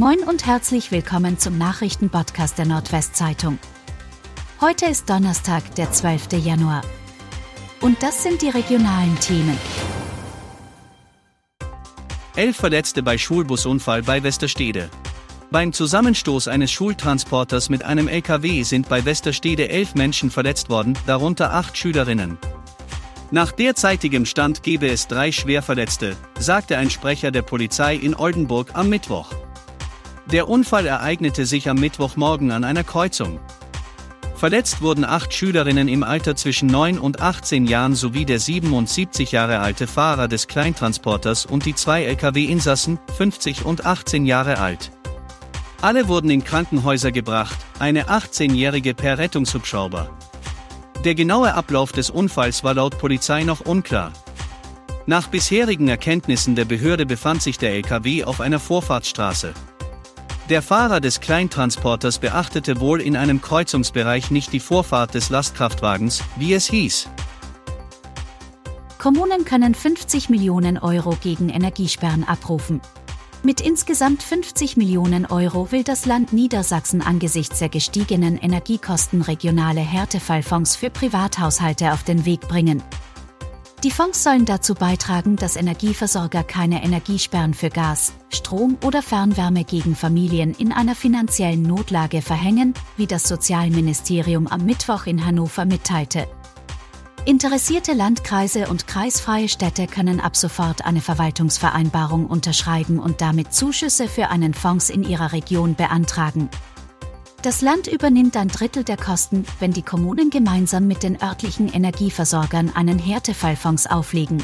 Moin 0.00 0.20
und 0.20 0.46
herzlich 0.46 0.92
willkommen 0.92 1.38
zum 1.38 1.58
Nachrichtenpodcast 1.58 2.56
der 2.56 2.64
Nordwestzeitung. 2.64 3.58
Heute 4.58 4.86
ist 4.86 5.10
Donnerstag, 5.10 5.74
der 5.74 5.92
12. 5.92 6.42
Januar. 6.42 6.80
Und 7.82 8.02
das 8.02 8.22
sind 8.22 8.40
die 8.40 8.48
regionalen 8.48 9.20
Themen. 9.20 9.58
Elf 12.34 12.56
Verletzte 12.56 13.02
bei 13.02 13.18
Schulbusunfall 13.18 14.02
bei 14.02 14.22
Westerstede. 14.22 14.88
Beim 15.50 15.74
Zusammenstoß 15.74 16.48
eines 16.48 16.70
Schultransporters 16.70 17.68
mit 17.68 17.84
einem 17.84 18.08
LKW 18.08 18.62
sind 18.62 18.88
bei 18.88 19.04
Westerstede 19.04 19.68
elf 19.68 19.94
Menschen 19.94 20.30
verletzt 20.30 20.70
worden, 20.70 20.96
darunter 21.06 21.52
acht 21.52 21.76
Schülerinnen. 21.76 22.38
Nach 23.32 23.52
derzeitigem 23.52 24.24
Stand 24.24 24.62
gebe 24.62 24.88
es 24.88 25.08
drei 25.08 25.30
Schwerverletzte, 25.30 26.16
sagte 26.38 26.78
ein 26.78 26.88
Sprecher 26.88 27.30
der 27.30 27.42
Polizei 27.42 27.96
in 27.96 28.14
Oldenburg 28.14 28.70
am 28.72 28.88
Mittwoch. 28.88 29.30
Der 30.32 30.48
Unfall 30.48 30.86
ereignete 30.86 31.44
sich 31.44 31.68
am 31.68 31.78
Mittwochmorgen 31.78 32.52
an 32.52 32.62
einer 32.62 32.84
Kreuzung. 32.84 33.40
Verletzt 34.36 34.80
wurden 34.80 35.04
acht 35.04 35.34
Schülerinnen 35.34 35.88
im 35.88 36.04
Alter 36.04 36.36
zwischen 36.36 36.68
9 36.68 36.98
und 37.00 37.20
18 37.20 37.66
Jahren 37.66 37.96
sowie 37.96 38.24
der 38.24 38.38
77 38.38 39.32
Jahre 39.32 39.58
alte 39.58 39.88
Fahrer 39.88 40.28
des 40.28 40.46
Kleintransporters 40.46 41.46
und 41.46 41.66
die 41.66 41.74
zwei 41.74 42.04
Lkw-Insassen, 42.04 43.00
50 43.18 43.64
und 43.64 43.84
18 43.84 44.24
Jahre 44.24 44.58
alt. 44.58 44.92
Alle 45.82 46.06
wurden 46.06 46.30
in 46.30 46.44
Krankenhäuser 46.44 47.10
gebracht, 47.10 47.58
eine 47.80 48.04
18-jährige 48.04 48.94
per 48.94 49.18
Rettungshubschrauber. 49.18 50.10
Der 51.04 51.16
genaue 51.16 51.54
Ablauf 51.54 51.90
des 51.90 52.08
Unfalls 52.08 52.62
war 52.62 52.74
laut 52.74 52.98
Polizei 52.98 53.42
noch 53.42 53.62
unklar. 53.62 54.12
Nach 55.06 55.26
bisherigen 55.26 55.88
Erkenntnissen 55.88 56.54
der 56.54 56.66
Behörde 56.66 57.04
befand 57.04 57.42
sich 57.42 57.58
der 57.58 57.72
LKW 57.72 58.24
auf 58.24 58.40
einer 58.40 58.60
Vorfahrtsstraße. 58.60 59.54
Der 60.50 60.62
Fahrer 60.62 60.98
des 60.98 61.20
Kleintransporters 61.20 62.18
beachtete 62.18 62.80
wohl 62.80 63.00
in 63.00 63.16
einem 63.16 63.40
Kreuzungsbereich 63.40 64.32
nicht 64.32 64.52
die 64.52 64.58
Vorfahrt 64.58 65.14
des 65.14 65.30
Lastkraftwagens, 65.30 66.24
wie 66.34 66.54
es 66.54 66.66
hieß. 66.66 67.08
Kommunen 68.98 69.44
können 69.44 69.76
50 69.76 70.28
Millionen 70.28 70.76
Euro 70.76 71.16
gegen 71.22 71.50
Energiesperren 71.50 72.24
abrufen. 72.24 72.80
Mit 73.44 73.60
insgesamt 73.60 74.24
50 74.24 74.76
Millionen 74.76 75.24
Euro 75.24 75.70
will 75.70 75.84
das 75.84 76.04
Land 76.04 76.32
Niedersachsen 76.32 77.00
angesichts 77.00 77.60
der 77.60 77.68
gestiegenen 77.68 78.36
Energiekosten 78.36 79.22
regionale 79.22 79.80
Härtefallfonds 79.80 80.74
für 80.74 80.90
Privathaushalte 80.90 81.92
auf 81.92 82.02
den 82.02 82.24
Weg 82.26 82.40
bringen. 82.40 82.82
Die 83.82 83.90
Fonds 83.90 84.22
sollen 84.22 84.44
dazu 84.44 84.74
beitragen, 84.74 85.36
dass 85.36 85.56
Energieversorger 85.56 86.44
keine 86.44 86.84
Energiesperren 86.84 87.54
für 87.54 87.70
Gas, 87.70 88.12
Strom 88.28 88.76
oder 88.84 89.00
Fernwärme 89.00 89.64
gegen 89.64 89.96
Familien 89.96 90.52
in 90.52 90.70
einer 90.70 90.94
finanziellen 90.94 91.62
Notlage 91.62 92.20
verhängen, 92.20 92.74
wie 92.98 93.06
das 93.06 93.22
Sozialministerium 93.26 94.48
am 94.48 94.66
Mittwoch 94.66 95.06
in 95.06 95.24
Hannover 95.24 95.64
mitteilte. 95.64 96.28
Interessierte 97.24 97.94
Landkreise 97.94 98.68
und 98.68 98.86
kreisfreie 98.86 99.48
Städte 99.48 99.86
können 99.86 100.20
ab 100.20 100.36
sofort 100.36 100.84
eine 100.84 101.00
Verwaltungsvereinbarung 101.00 102.26
unterschreiben 102.26 102.98
und 102.98 103.22
damit 103.22 103.54
Zuschüsse 103.54 104.08
für 104.08 104.28
einen 104.28 104.52
Fonds 104.52 104.90
in 104.90 105.04
ihrer 105.04 105.32
Region 105.32 105.74
beantragen. 105.74 106.50
Das 107.42 107.62
Land 107.62 107.86
übernimmt 107.86 108.36
ein 108.36 108.48
Drittel 108.48 108.84
der 108.84 108.98
Kosten, 108.98 109.46
wenn 109.60 109.72
die 109.72 109.80
Kommunen 109.80 110.28
gemeinsam 110.28 110.86
mit 110.86 111.02
den 111.02 111.22
örtlichen 111.22 111.72
Energieversorgern 111.72 112.72
einen 112.74 112.98
Härtefallfonds 112.98 113.86
auflegen. 113.86 114.42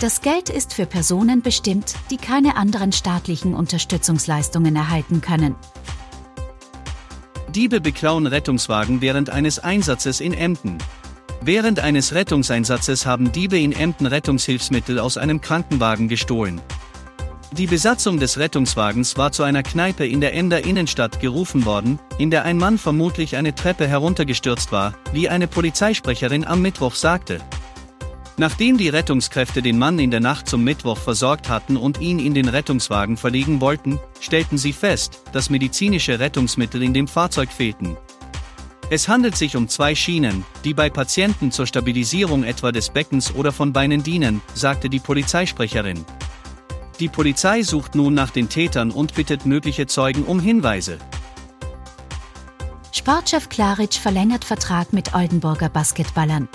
Das 0.00 0.22
Geld 0.22 0.48
ist 0.48 0.72
für 0.72 0.86
Personen 0.86 1.42
bestimmt, 1.42 1.94
die 2.10 2.16
keine 2.16 2.56
anderen 2.56 2.92
staatlichen 2.92 3.54
Unterstützungsleistungen 3.54 4.74
erhalten 4.76 5.20
können. 5.20 5.56
Diebe 7.54 7.82
beklauen 7.82 8.26
Rettungswagen 8.26 9.02
während 9.02 9.28
eines 9.28 9.58
Einsatzes 9.58 10.20
in 10.20 10.32
Emden. 10.32 10.78
Während 11.42 11.80
eines 11.80 12.14
Rettungseinsatzes 12.14 13.04
haben 13.04 13.30
Diebe 13.30 13.58
in 13.58 13.72
Emden 13.72 14.06
Rettungshilfsmittel 14.06 14.98
aus 14.98 15.18
einem 15.18 15.42
Krankenwagen 15.42 16.08
gestohlen. 16.08 16.62
Die 17.52 17.66
Besatzung 17.66 18.20
des 18.20 18.38
Rettungswagens 18.38 19.16
war 19.16 19.32
zu 19.32 19.42
einer 19.42 19.64
Kneipe 19.64 20.06
in 20.06 20.20
der 20.20 20.34
Ender 20.34 20.64
Innenstadt 20.64 21.18
gerufen 21.18 21.64
worden, 21.64 21.98
in 22.16 22.30
der 22.30 22.44
ein 22.44 22.56
Mann 22.56 22.78
vermutlich 22.78 23.36
eine 23.36 23.56
Treppe 23.56 23.88
heruntergestürzt 23.88 24.70
war, 24.70 24.94
wie 25.12 25.28
eine 25.28 25.48
Polizeisprecherin 25.48 26.46
am 26.46 26.62
Mittwoch 26.62 26.94
sagte. 26.94 27.40
Nachdem 28.36 28.78
die 28.78 28.88
Rettungskräfte 28.88 29.62
den 29.62 29.78
Mann 29.78 29.98
in 29.98 30.12
der 30.12 30.20
Nacht 30.20 30.48
zum 30.48 30.62
Mittwoch 30.62 30.96
versorgt 30.96 31.48
hatten 31.48 31.76
und 31.76 32.00
ihn 32.00 32.20
in 32.20 32.34
den 32.34 32.48
Rettungswagen 32.48 33.16
verlegen 33.16 33.60
wollten, 33.60 33.98
stellten 34.20 34.56
sie 34.56 34.72
fest, 34.72 35.20
dass 35.32 35.50
medizinische 35.50 36.20
Rettungsmittel 36.20 36.82
in 36.84 36.94
dem 36.94 37.08
Fahrzeug 37.08 37.50
fehlten. 37.50 37.96
Es 38.90 39.08
handelt 39.08 39.36
sich 39.36 39.56
um 39.56 39.68
zwei 39.68 39.96
Schienen, 39.96 40.44
die 40.64 40.72
bei 40.72 40.88
Patienten 40.88 41.50
zur 41.50 41.66
Stabilisierung 41.66 42.44
etwa 42.44 42.70
des 42.70 42.90
Beckens 42.90 43.34
oder 43.34 43.50
von 43.50 43.72
Beinen 43.72 44.04
dienen, 44.04 44.40
sagte 44.54 44.88
die 44.88 45.00
Polizeisprecherin. 45.00 46.04
Die 47.00 47.08
Polizei 47.08 47.62
sucht 47.62 47.94
nun 47.94 48.12
nach 48.12 48.30
den 48.30 48.50
Tätern 48.50 48.90
und 48.90 49.14
bittet 49.14 49.46
mögliche 49.46 49.86
Zeugen 49.86 50.24
um 50.24 50.38
Hinweise. 50.38 50.98
Sportchef 52.92 53.48
Klaric 53.48 53.94
verlängert 53.94 54.44
Vertrag 54.44 54.92
mit 54.92 55.14
Oldenburger 55.14 55.70
Basketballern. 55.70 56.46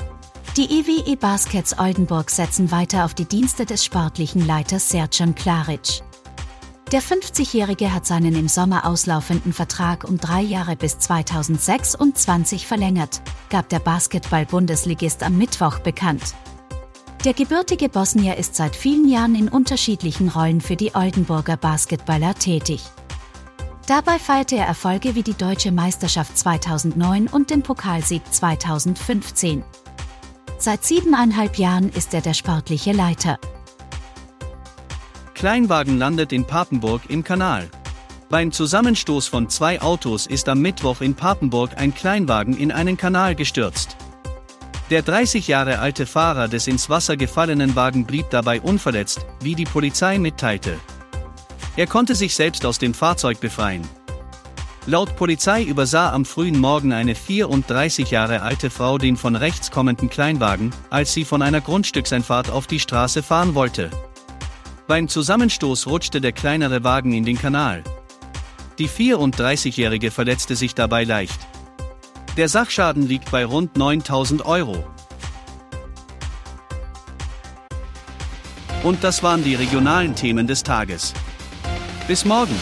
Die 0.56 0.66
EWE 0.66 1.18
Baskets 1.18 1.80
Oldenburg 1.80 2.30
setzen 2.30 2.70
weiter 2.70 3.06
auf 3.06 3.16
die 3.16 3.26
Dienste 3.26 3.66
des 3.66 3.84
sportlichen 3.84 4.46
Leiters 4.46 4.88
Sercan 4.90 5.34
Klaric. 5.34 6.04
Der 6.92 7.02
50-Jährige 7.02 7.92
hat 7.92 8.06
seinen 8.06 8.36
im 8.36 8.48
Sommer 8.48 8.86
auslaufenden 8.86 9.52
Vertrag 9.52 10.04
um 10.04 10.20
drei 10.20 10.42
Jahre 10.42 10.76
bis 10.76 11.00
2026 11.00 12.68
verlängert, 12.68 13.24
gab 13.50 13.68
der 13.70 13.80
Basketball-Bundesligist 13.80 15.24
am 15.24 15.40
Mittwoch 15.40 15.80
bekannt. 15.80 16.36
Der 17.26 17.34
gebürtige 17.34 17.90
Bosnier 17.90 18.38
ist 18.38 18.54
seit 18.54 18.76
vielen 18.76 19.10
Jahren 19.10 19.34
in 19.34 19.50
unterschiedlichen 19.50 20.30
Rollen 20.30 20.62
für 20.62 20.76
die 20.76 20.94
Oldenburger 20.94 21.58
Basketballer 21.58 22.36
tätig. 22.36 22.84
Dabei 23.88 24.20
feierte 24.20 24.58
er 24.58 24.68
Erfolge 24.68 25.16
wie 25.16 25.24
die 25.24 25.34
Deutsche 25.34 25.72
Meisterschaft 25.72 26.38
2009 26.38 27.26
und 27.26 27.50
den 27.50 27.64
Pokalsieg 27.64 28.22
2015. 28.32 29.64
Seit 30.60 30.84
siebeneinhalb 30.84 31.58
Jahren 31.58 31.90
ist 31.90 32.14
er 32.14 32.22
der 32.22 32.36
sportliche 32.36 32.92
Leiter. 32.92 33.40
Kleinwagen 35.34 35.98
landet 35.98 36.32
in 36.32 36.46
Papenburg 36.46 37.10
im 37.10 37.24
Kanal. 37.24 37.72
Beim 38.30 38.52
Zusammenstoß 38.52 39.28
von 39.28 39.50
zwei 39.50 39.82
Autos 39.82 40.28
ist 40.28 40.48
am 40.48 40.62
Mittwoch 40.62 41.02
in 41.02 41.16
Papenburg 41.16 41.72
ein 41.76 41.96
Kleinwagen 41.96 42.56
in 42.56 42.72
einen 42.72 42.98
Kanal 42.98 43.34
gestürzt. 43.34 43.98
Der 44.92 45.02
30 45.02 45.48
Jahre 45.48 45.80
alte 45.80 46.06
Fahrer 46.06 46.48
des 46.48 46.68
ins 46.68 46.92
Wasser 46.92 47.18
gefallenen 47.18 47.76
Wagen 47.76 48.06
blieb 48.06 48.30
dabei 48.30 48.62
unverletzt, 48.62 49.26
wie 49.42 49.56
die 49.56 49.64
Polizei 49.64 50.20
mitteilte. 50.20 50.78
Er 51.76 51.88
konnte 51.88 52.14
sich 52.14 52.36
selbst 52.36 52.68
aus 52.68 52.78
dem 52.78 52.94
Fahrzeug 52.94 53.40
befreien. 53.40 53.82
Laut 54.86 55.16
Polizei 55.16 55.64
übersah 55.64 56.14
am 56.14 56.24
frühen 56.24 56.60
Morgen 56.60 56.94
eine 56.94 57.16
34 57.16 58.12
Jahre 58.12 58.44
alte 58.44 58.70
Frau 58.70 59.00
den 59.00 59.18
von 59.18 59.36
rechts 59.36 59.72
kommenden 59.72 60.12
Kleinwagen, 60.12 60.70
als 60.92 61.14
sie 61.14 61.26
von 61.26 61.42
einer 61.42 61.62
Grundstückseinfahrt 61.62 62.52
auf 62.52 62.68
die 62.68 62.80
Straße 62.80 63.24
fahren 63.24 63.56
wollte. 63.56 63.90
Beim 64.88 65.08
Zusammenstoß 65.08 65.88
rutschte 65.88 66.22
der 66.22 66.32
kleinere 66.32 66.84
Wagen 66.84 67.14
in 67.14 67.26
den 67.26 67.40
Kanal. 67.40 67.84
Die 68.78 68.88
34-Jährige 68.88 70.12
verletzte 70.12 70.56
sich 70.56 70.76
dabei 70.76 71.06
leicht. 71.06 71.40
Der 72.38 72.50
Sachschaden 72.50 73.08
liegt 73.08 73.32
bei 73.32 73.46
rund 73.46 73.78
9000 73.78 74.46
Euro. 74.46 74.86
Und 78.84 79.06
das 79.06 79.24
waren 79.24 79.42
die 79.42 79.56
regionalen 79.56 80.16
Themen 80.16 80.46
des 80.46 80.62
Tages. 80.62 81.14
Bis 82.08 82.26
morgen. 82.26 82.56